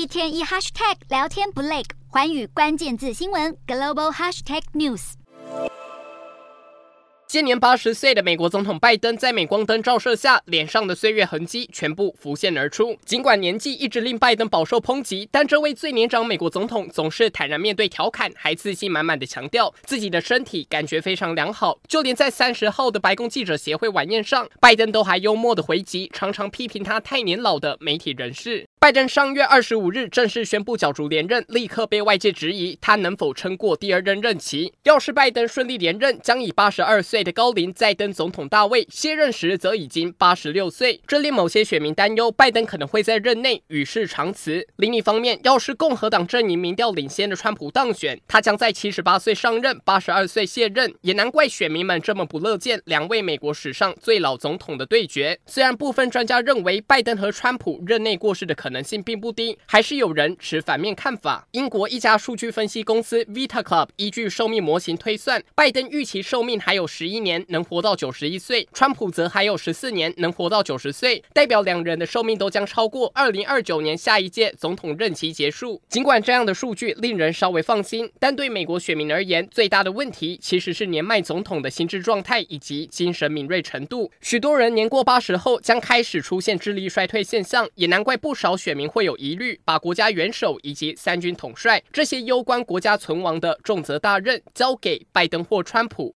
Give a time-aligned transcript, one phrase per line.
[0.00, 5.12] 一天一 hashtag 聊天不累，环宇关键字新闻 global hashtag news。
[7.28, 12.96] 现年八十岁的美国总统拜登，在镁光灯照射下，脸上的岁月痕迹全部浮现而出。
[13.04, 21.78] 尽管年纪一直令拜登饱受抨击，但这位最年长美国总统总是坦然面对调侃，还自信满满的强调自己的身体感觉非常良好。
[21.86, 28.66] 就连在三十号的白宫记者协会晚宴上，拜登都还幽默的回击常常批评他太年老的媒体人士。
[28.80, 34.72] 拜登上月二十五日正式宣布角逐连任，立刻被外界质疑他能否撑过第二任任期。
[34.84, 44.66] 要是拜登顺利连任，将以八十二岁的高龄再登总统大位，卸任时则已经八十六岁，这令某些选民担忧拜登可能会在任内与世长辞。
[44.76, 55.38] 另一方面，要是共和党阵营民调领先的川普当选，他将在七十八岁上任，八十二岁卸任，也难怪选民们这么不乐见两位美国史上最老总统的对决。
[55.44, 61.44] 虽然部分专家认为拜登和川普任内过世的可可能性并不低，还是有人持反面看法。
[61.50, 75.82] 英国一家数据分析公司 Vita Club 依据寿命模型推算，拜登预期寿命还有十一年，能活到九十一岁；川普则还有十四年，能活到九十岁，代表两人的寿命都将超过二零二九年下一届总统任期结束。
[75.88, 84.12] 尽管这样的数据令人稍微放心，但对美国选民而言，最大的问题其实是年迈总统的心智状态以及精神敏锐程度。
[84.20, 88.59] 许多人年过八十后将开始出现智力衰退现象，也难怪不少。
[88.60, 96.08] 选民会有疑虑，把国家元首以及三军统帅这些攸关国家存亡的重责大任交给拜登或川普。